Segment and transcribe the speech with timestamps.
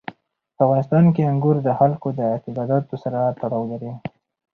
[0.55, 3.91] په افغانستان کې انګور د خلکو د اعتقاداتو سره تړاو لري.